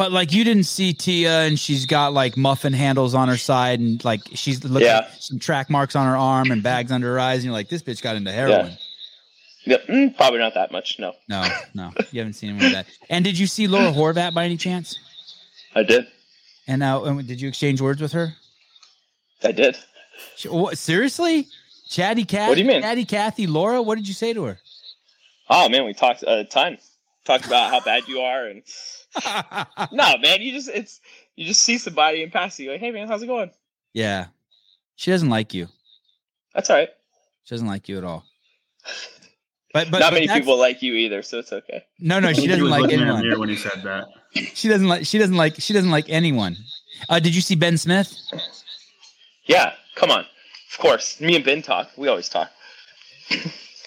[0.00, 3.80] But like you didn't see Tia and she's got like muffin handles on her side
[3.80, 5.00] and like she's looking Yeah.
[5.00, 7.68] at some track marks on her arm and bags under her eyes and you're like
[7.68, 8.78] this bitch got into heroin.
[9.66, 10.98] Yep, mm, probably not that much.
[10.98, 12.86] No, No, no, you haven't seen him with that.
[13.10, 14.98] And did you see Laura Horvath by any chance?
[15.74, 16.06] I did.
[16.66, 18.32] And now, and did you exchange words with her?
[19.44, 19.76] I did.
[20.34, 21.46] She, what, seriously,
[21.90, 22.48] Chatty Cathy.
[22.48, 22.80] What do you mean?
[22.80, 23.82] Chatty Cathy Laura?
[23.82, 24.58] What did you say to her?
[25.50, 26.78] Oh man, we talked a ton.
[27.26, 28.62] Talked about how bad you are, and
[29.92, 31.00] no, man, you just it's
[31.36, 33.50] you just see somebody and pass you're like, hey man, how's it going?
[33.92, 34.26] yeah,
[34.96, 35.66] she doesn't like you.
[36.54, 36.88] That's all right.
[37.44, 38.24] She doesn't like you at all.
[39.72, 41.84] But but, Not but many that's- people like you either, so it's okay.
[41.98, 43.38] No, no, she doesn't like looking in the anyone.
[43.40, 44.08] when he said that.
[44.54, 45.06] She doesn't like.
[45.06, 45.54] She doesn't like.
[45.58, 46.56] She doesn't like anyone.
[47.08, 48.12] Uh, did you see Ben Smith?
[49.44, 50.20] Yeah, come on.
[50.72, 51.90] Of course, me and Ben talk.
[51.96, 52.50] We always talk.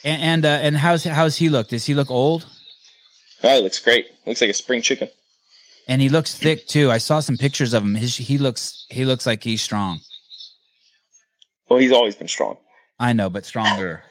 [0.06, 1.70] And and, uh, and how's how's he look?
[1.70, 2.46] Does he look old?
[3.44, 4.08] Oh, he looks great.
[4.26, 5.10] Looks like a spring chicken.
[5.88, 6.90] And he looks thick too.
[6.92, 7.96] I saw some pictures of him.
[7.96, 10.00] His, he looks he looks like he's strong.
[11.70, 12.58] Well, he's always been strong.
[13.00, 14.04] I know, but stronger.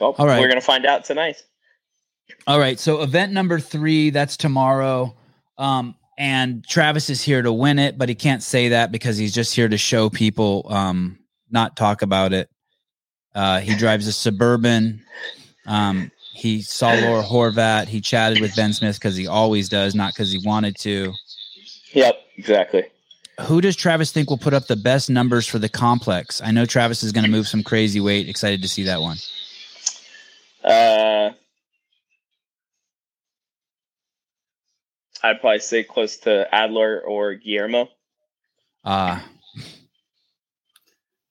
[0.00, 0.40] Well, All right.
[0.40, 1.36] we're gonna find out tonight.
[2.46, 2.78] All right.
[2.80, 5.14] So event number three, that's tomorrow.
[5.56, 9.32] Um, and Travis is here to win it, but he can't say that because he's
[9.32, 11.18] just here to show people, um,
[11.50, 12.48] not talk about it.
[13.34, 15.04] Uh, he drives a suburban.
[15.66, 17.86] Um, He saw Laura Horvath.
[17.86, 21.12] He chatted with Ben Smith because he always does, not because he wanted to.
[21.92, 22.84] Yep, exactly.
[23.42, 26.40] Who does Travis think will put up the best numbers for the complex?
[26.42, 28.28] I know Travis is going to move some crazy weight.
[28.28, 29.16] Excited to see that one.
[30.62, 31.30] Uh,
[35.22, 37.88] I'd probably say close to Adler or Guilherme.
[38.84, 39.20] Uh,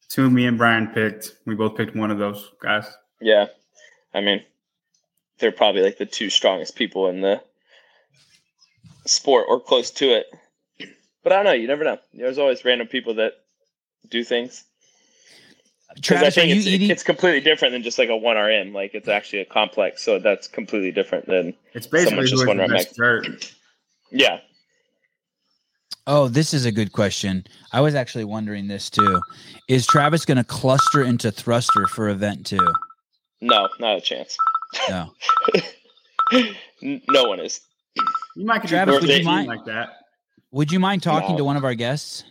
[0.10, 1.32] Two me and Brian picked.
[1.46, 2.86] We both picked one of those guys.
[3.20, 3.48] Yeah,
[4.14, 4.44] I mean,
[5.40, 7.42] they're probably like the two strongest people in the
[9.06, 10.28] sport or close to it.
[11.24, 11.52] But I don't know.
[11.54, 11.98] You never know.
[12.14, 13.34] There's always random people that
[14.10, 14.64] do things.
[15.96, 16.90] Because I think it's, eating?
[16.90, 18.74] it's completely different than just like a one RM.
[18.74, 22.62] Like it's actually a complex, so that's completely different than It's basically just one the
[22.64, 23.54] wondering, best like- shirt.
[24.12, 24.40] yeah.
[26.06, 27.46] Oh, this is a good question.
[27.72, 29.22] I was actually wondering this too.
[29.70, 32.58] Is Travis going to cluster into thruster for event two?
[33.40, 34.36] No, not a chance.
[34.90, 35.14] No.
[36.82, 37.62] No one is.
[38.36, 39.90] You might could Travis, do would you mind- like that.
[40.52, 41.38] Would you mind talking No.
[41.38, 42.24] to one of our guests?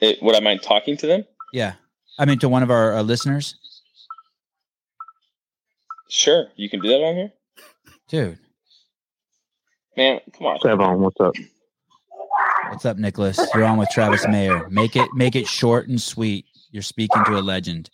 [0.00, 1.24] It, would I mind talking to them?
[1.52, 1.74] Yeah.
[2.18, 3.56] I mean, to one of our uh, listeners?
[6.08, 7.32] Sure, you can do that on here.
[8.08, 8.38] Dude,
[9.96, 10.58] Man, come on.
[10.60, 11.34] Sevan, what's up?
[12.70, 13.38] what's up, Nicholas?
[13.54, 14.68] You're on with Travis Mayer.
[14.68, 16.46] Make it make it short and sweet.
[16.70, 17.90] You're speaking to a legend.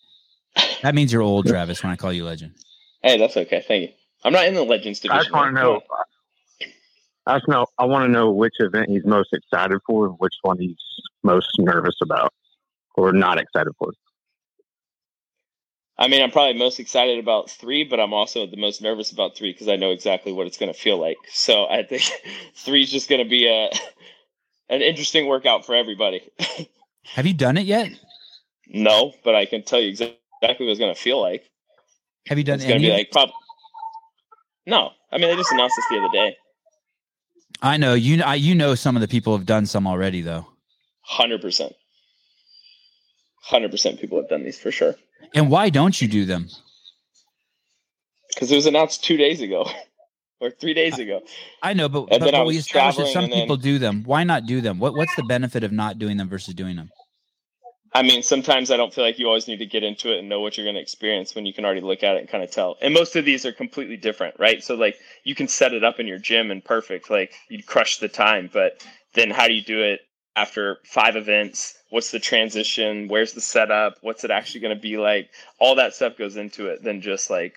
[0.83, 2.55] That means you're old, Travis, when I call you legend.
[3.03, 3.65] Hey, that's okay.
[3.67, 3.89] Thank you.
[4.25, 5.19] I'm not in the Legends division.
[5.19, 5.33] I division.
[5.33, 5.81] just want to know.
[7.27, 7.67] I just know.
[7.79, 10.77] I want to know which event he's most excited for, and which one he's
[11.23, 12.33] most nervous about,
[12.95, 13.93] or not excited for.
[15.99, 19.37] I mean, I'm probably most excited about three, but I'm also the most nervous about
[19.37, 21.19] three because I know exactly what it's going to feel like.
[21.31, 22.03] So I think
[22.55, 23.71] three is just going to be a
[24.71, 26.23] an interesting workout for everybody.
[27.05, 27.91] Have you done it yet?
[28.73, 31.45] no, but I can tell you exactly what it's going to feel like.
[32.29, 33.31] Have you done It's going to be like prob.
[34.67, 36.37] No, I mean they just announced this the other day.
[37.63, 38.23] I know you.
[38.23, 40.47] I, you know some of the people have done some already, though.
[41.03, 41.73] Hundred percent.
[43.43, 44.95] Hundred percent people have done these for sure.
[45.35, 46.49] And why don't you do them?
[48.35, 49.69] Because it was announced two days ago
[50.41, 51.21] or three days ago.
[51.63, 54.05] I know, but, And but, but we established that some then- people do them.
[54.05, 54.79] Why not do them?
[54.79, 56.91] What What's the benefit of not doing them versus doing them?
[57.93, 60.29] I mean, sometimes I don't feel like you always need to get into it and
[60.29, 62.45] know what you're going to experience when you can already look at it and kind
[62.45, 62.77] of tell.
[62.81, 64.63] And most of these are completely different, right?
[64.63, 67.99] So, like, you can set it up in your gym and perfect, like, you'd crush
[67.99, 68.49] the time.
[68.53, 70.03] But then how do you do it
[70.37, 71.77] after five events?
[71.91, 73.09] What's the transition?
[73.09, 73.97] Where's the setup?
[74.03, 75.31] What's it actually going to be like?
[75.59, 77.57] All that stuff goes into it than just like,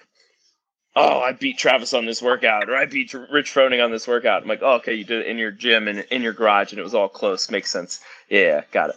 [0.95, 4.41] oh, I beat Travis on this workout or I beat Rich Froning on this workout.
[4.41, 6.79] I'm like, oh, okay, you did it in your gym and in your garage and
[6.79, 7.51] it was all close.
[7.51, 7.99] Makes sense.
[8.29, 8.95] Yeah, got it.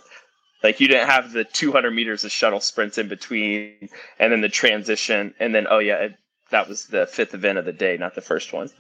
[0.63, 3.89] Like you didn't have the 200 meters of shuttle sprints in between,
[4.19, 6.17] and then the transition, and then oh yeah, it,
[6.51, 8.71] that was the fifth event of the day, not the first one.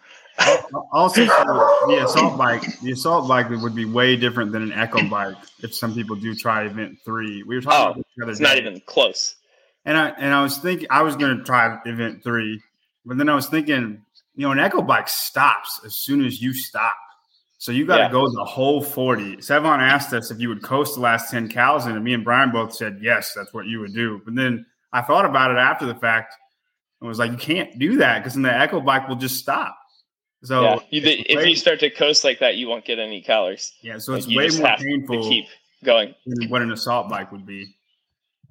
[0.93, 5.37] Also, the assault bike, the assault bike would be way different than an echo bike.
[5.62, 8.33] If some people do try event three, we were talking Oh, about this the other
[8.33, 9.37] It's not even close.
[9.85, 12.61] And I and I was thinking I was going to try event three,
[13.05, 14.03] but then I was thinking,
[14.35, 16.97] you know, an echo bike stops as soon as you stop.
[17.67, 18.11] So you got to Yeah.
[18.13, 19.39] go the whole 40.
[19.39, 22.53] Sevan asked us if you would coast the last 10 cals, and me and Brian
[22.53, 24.23] both said yes, that's what you would do.
[24.25, 26.33] But then I thought about it after the fact
[27.01, 29.77] and was like, you can't do that because then the echo bike will just stop.
[30.45, 33.73] So yeah, you, if you start to coast like that, you won't get any calories.
[33.83, 35.47] yeah, so it's you way more painful to keep
[35.83, 36.15] going.
[36.25, 37.67] than what an assault bike would be.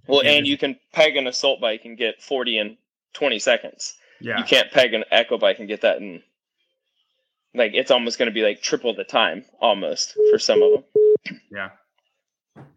[0.07, 0.31] Well, Yeah.
[0.31, 2.77] and you can peg an assault bike and get 40 in
[3.13, 3.93] 20 seconds.
[4.19, 4.39] Yeah.
[4.39, 6.21] You can't peg an echo bike and get that in.
[7.55, 11.41] Like it's almost going to be like triple the time, almost for some of them.
[11.51, 11.69] Yeah.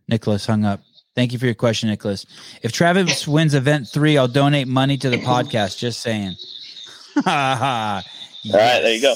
[0.09, 0.81] Nicholas hung up.
[1.15, 2.25] Thank you for your question, Nicholas.
[2.63, 5.79] If Travis wins event three, I'll donate money to the podcast.
[5.79, 6.35] Just saying.
[7.17, 8.03] All right,
[8.45, 9.15] right, there you go.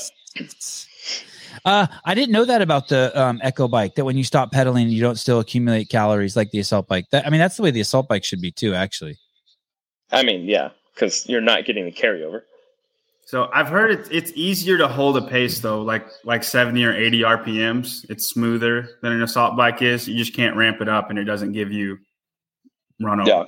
[1.64, 3.94] Uh, I didn't know that about the um, Echo bike.
[3.94, 7.06] That when you stop pedaling, you don't still accumulate calories like the assault bike.
[7.12, 8.74] That I mean, that's the way the assault bike should be too.
[8.74, 9.16] Actually,
[10.10, 12.42] I mean, yeah, because you're not getting the carryover.
[13.32, 16.94] So I've heard it's it's easier to hold a pace though, like like 70 or
[16.94, 18.04] 80 RPMs.
[18.10, 20.06] It's smoother than an assault bike is.
[20.06, 21.96] You just can't ramp it up and it doesn't give you
[23.00, 23.30] run over.
[23.30, 23.44] Yeah,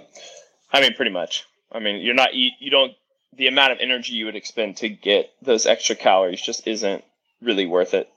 [0.73, 1.45] I mean, pretty much.
[1.71, 2.93] I mean, you're not you, you don't
[3.37, 7.05] the amount of energy you would expend to get those extra calories just isn't
[7.43, 8.09] really worth it.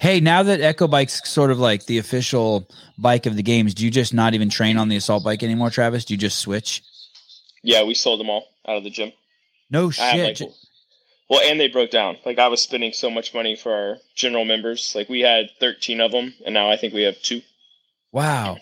[0.00, 3.84] hey, now that Echo bike's sort of like the official bike of the games, do
[3.84, 6.04] you just not even train on the assault bike anymore, Travis?
[6.04, 6.80] Do you just switch?
[7.64, 9.10] Yeah, we sold them all out of the gym.
[9.70, 10.48] No I had, shit.
[10.48, 10.56] like,
[11.28, 12.16] well, and they broke down.
[12.24, 14.92] Like I was spending so much money for our general members.
[14.96, 17.40] Like we had 13 of them, and now I think we have two.
[18.12, 18.56] wow.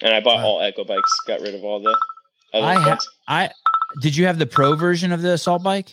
[0.00, 0.44] And I bought Wow.
[0.46, 1.10] all Echo bikes.
[1.26, 1.90] Got rid of all the
[2.54, 3.08] other I ha- ones.
[3.26, 3.50] I
[4.00, 5.90] Did you have the pro version of the assault bike?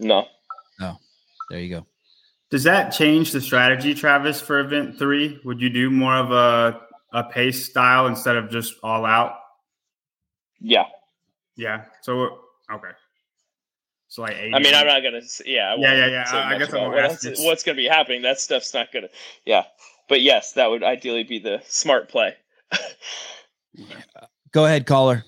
[0.00, 0.26] No.
[0.80, 0.98] No.
[1.48, 1.86] There you go.
[2.50, 5.38] Does that change the strategy, Travis, for event three?
[5.44, 6.80] Would you do more of a
[7.12, 9.36] a pace style instead of just all out?
[10.60, 10.86] Yeah.
[11.56, 11.84] Yeah.
[12.02, 12.40] So
[12.72, 12.90] okay.
[14.12, 14.54] So like 80.
[14.54, 15.22] I mean, I'm not gonna.
[15.46, 15.72] Yeah.
[15.72, 16.24] I Yeah, yeah, yeah.
[16.24, 17.26] say I- I guess I about won't what ask.
[17.46, 18.20] what's gonna be happening.
[18.20, 19.08] That stuff's not gonna.
[19.46, 19.64] Yeah.
[20.06, 22.34] But yes, that would ideally be the smart play.
[24.52, 25.24] Go ahead, caller.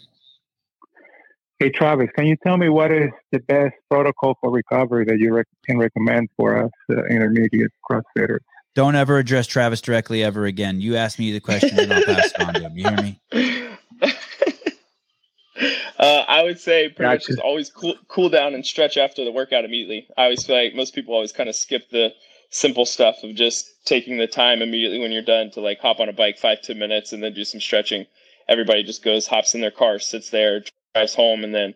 [1.59, 5.33] Hey Travis, can you tell me what is the best protocol for recovery that you
[5.33, 8.41] rec- can recommend for us uh, intermediate CrossFitters?
[8.75, 10.83] Don't ever address Travis directly ever again.
[10.83, 12.77] You ask me the question and I'll pass it on to him.
[12.77, 13.21] You hear me?
[15.99, 19.33] uh, I would say pretty much just always cool, cool down and stretch after the
[19.33, 20.09] workout immediately.
[20.17, 22.13] I always feel like most people always kind of skip the
[22.51, 26.09] simple stuff of just taking the time immediately when you're done to like hop on
[26.09, 28.07] a bike five ten minutes and then do some stretching.
[28.49, 30.63] Everybody just goes, hops in their car, sits there,
[30.95, 31.75] drives home, and then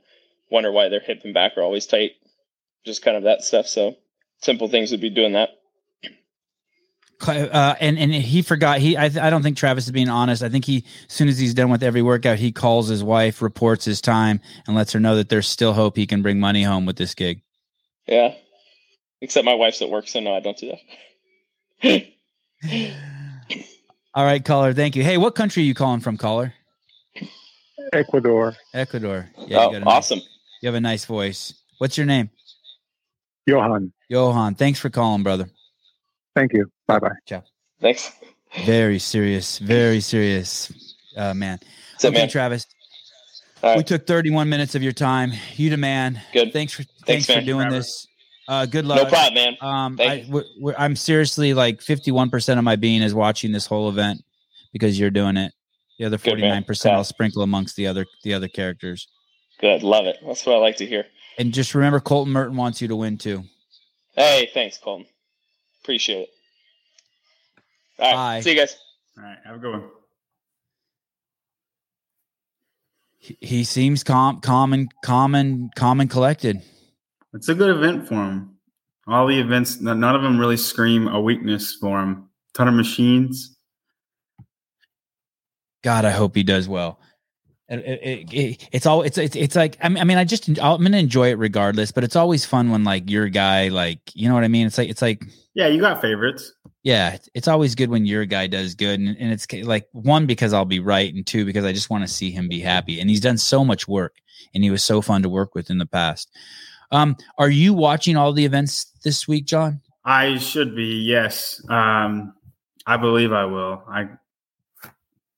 [0.50, 2.12] wonder why their hip and back are always tight.
[2.84, 3.66] Just kind of that stuff.
[3.66, 3.96] So
[4.40, 5.57] simple things would be doing that.
[7.26, 8.78] Uh, and and he forgot.
[8.78, 10.42] He I, I don't think Travis is being honest.
[10.42, 13.42] I think he as soon as he's done with every workout, he calls his wife,
[13.42, 16.62] reports his time, and lets her know that there's still hope he can bring money
[16.62, 17.42] home with this gig.
[18.06, 18.34] Yeah.
[19.20, 20.72] Except my wife's at work, so no, I don't do
[21.82, 22.04] that.
[24.14, 24.72] All right, caller.
[24.72, 25.02] Thank you.
[25.02, 26.54] Hey, what country are you calling from, caller?
[27.92, 29.28] Ecuador, Ecuador.
[29.46, 30.20] Yeah, oh, you, got a nice- awesome.
[30.62, 31.54] you have a nice voice.
[31.78, 32.30] What's your name?
[33.46, 33.92] Johan.
[34.08, 34.54] Johan.
[34.54, 35.48] Thanks for calling, brother.
[36.34, 36.70] Thank you.
[36.86, 37.42] Bye bye.
[37.80, 38.12] Thanks.
[38.64, 39.58] Very serious.
[39.58, 40.94] Very serious.
[41.16, 41.58] Uh, man.
[41.92, 42.28] What's up, okay, man?
[42.28, 42.66] Travis.
[43.62, 45.32] All We took 31 minutes of your time.
[45.56, 46.20] You the man.
[46.32, 46.52] Good.
[46.52, 47.74] Thanks for thanks, for doing Forever.
[47.74, 48.06] this.
[48.46, 49.02] Uh, good luck.
[49.02, 49.56] No problem, man.
[49.60, 53.66] Um, Thank I, we're, we're, I'm seriously like 51% of my being is watching this
[53.66, 54.24] whole event
[54.72, 55.52] because you're doing it.
[55.98, 59.08] The other 49% I'll sprinkle amongst the other the other characters.
[59.60, 59.82] Good.
[59.82, 60.18] Love it.
[60.24, 61.04] That's what I like to hear.
[61.38, 63.44] And just remember, Colten Merton wants you to win too.
[64.14, 65.06] Hey, thanks, Colten.
[65.88, 66.28] Appreciate it.
[67.98, 68.14] All right.
[68.14, 68.40] Bye.
[68.42, 68.76] See you guys.
[69.16, 69.38] All right.
[69.46, 69.84] Have a good one.
[73.16, 76.60] He, he seems calm, calm and calm and calm and collected.
[77.32, 78.58] It's a good event for him.
[79.06, 82.28] All the events, none of them really scream a weakness for him.
[82.52, 83.56] Ton of machines.
[85.82, 87.00] God, I hope he does well.
[87.70, 90.48] It, it, it, it's all it's, it's it's like I mean, I mean I just
[90.48, 94.28] I'm gonna enjoy it regardless, but it's always fun when like your guy like you
[94.28, 94.66] know what I mean.
[94.66, 96.52] It's like it's like Yeah, you got favorites.
[96.82, 100.24] yeah, it's, it's always good when your guy does good, and, and it's like one
[100.24, 103.00] because I'll be right, and two because I just want to see him be happy,
[103.00, 104.14] and he's done so much work,
[104.54, 106.30] and he was so fun to work with in the past.
[106.90, 109.82] Um, are you watching all the events this week, John?
[110.06, 111.60] I should be, yes.
[111.68, 112.32] Um,
[112.86, 113.82] I believe I will.
[113.86, 114.08] I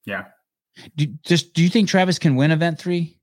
[0.05, 0.27] yeah.
[0.97, 3.17] Do, just do you think Travis can win event three?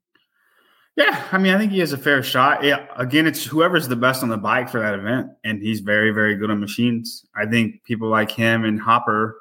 [0.96, 2.64] Yeah, I mean, I think he has a fair shot.
[2.64, 6.10] Yeah, again, it's whoever's the best on the bike for that event, and he's very,
[6.10, 7.24] very good on machines.
[7.36, 9.38] I think people like him and Hopper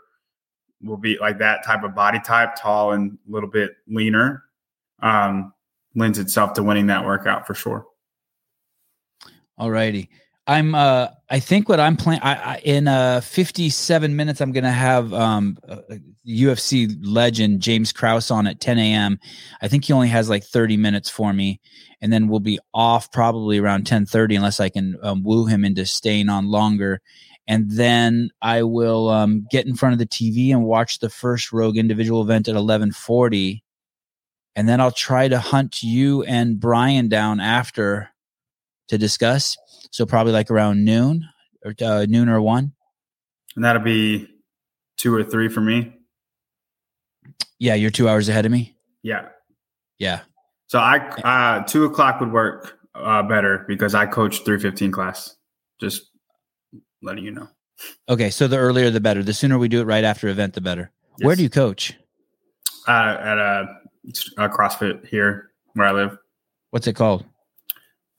[0.83, 4.45] will be like that type of body type, tall and a little bit leaner.
[5.01, 5.55] Um,
[5.95, 7.87] lends itself to winning that workout for sure.
[9.57, 10.11] All righty.
[10.47, 15.13] I'm uh I think what I'm playing I, in uh 57 minutes I'm gonna have
[15.13, 15.79] um uh,
[16.27, 19.19] UFC legend James Krause on at 10 a.m.
[19.61, 21.61] I think he only has like 30 minutes for me,
[22.01, 25.85] and then we'll be off probably around 10:30 unless I can um, woo him into
[25.87, 27.01] staying on longer.
[27.49, 31.53] And then I will um, get in front of the TV and watch the first
[31.53, 33.63] Rogue individual event at 11:40,
[34.55, 38.11] and then I'll try to hunt you and Brian down after
[38.89, 39.57] to discuss.
[39.97, 41.27] So probably like around noon
[41.65, 42.75] or uh, noon or one.
[43.55, 44.29] And that'll be
[44.99, 45.97] two or three for me.
[47.59, 48.77] Yeah, you're two hours ahead of me.
[49.03, 49.29] Yeah.
[49.99, 50.21] Yeah.
[50.67, 55.35] So I uh, two o'clock would work uh, better because I coach three fifteen class.
[55.81, 56.03] Just
[57.01, 57.49] letting you know.
[58.07, 58.29] Okay.
[58.29, 59.23] So the earlier the better.
[59.23, 60.91] The sooner we do it right after event, the better.
[61.23, 61.95] Where do you coach?
[62.87, 63.67] Uh, at a,
[64.37, 66.19] a CrossFit here where I live.
[66.69, 67.25] What's it called?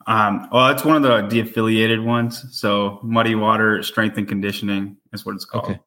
[0.07, 2.45] Um, well, it's one of the de-affiliated ones.
[2.51, 5.65] So Muddy Water Strength and Conditioning is what it's called.
[5.65, 5.79] Okay.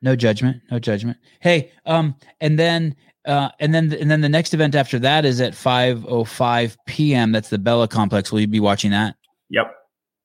[0.00, 0.62] No judgment.
[0.70, 1.18] No judgment.
[1.40, 5.40] Hey, um, and then uh and then and then the next event after that is
[5.40, 7.32] at 5:05 p.m.
[7.32, 8.32] That's the Bella Complex.
[8.32, 9.16] Will you be watching that?
[9.50, 9.74] Yep.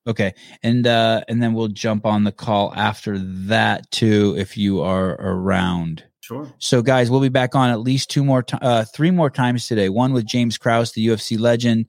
[0.06, 0.34] Okay.
[0.62, 5.14] And uh and then we'll jump on the call after that too if you are
[5.20, 6.04] around.
[6.24, 6.50] Sure.
[6.58, 9.68] So, guys, we'll be back on at least two more, ti uh, three more times
[9.68, 9.90] today.
[9.90, 11.88] One with James Krause, the UFC legend,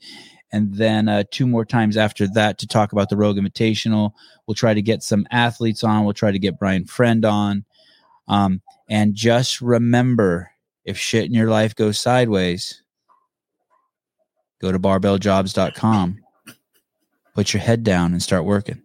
[0.55, 4.13] and then uh, two more times after that to talk about the Rogue Invitational.
[4.47, 6.05] We'll try to get some athletes on.
[6.05, 7.65] We'll try to get Brian Friend on.
[8.29, 10.53] Um, and just remember,
[10.85, 12.85] if shit in your life goes sideways,
[14.61, 16.21] go to barbelljobs.com,
[17.35, 18.81] put your head down and start working.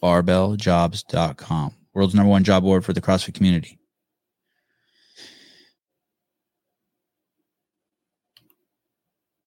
[0.00, 3.80] Barbelljobs.com, world's number one job board for the CrossFit community.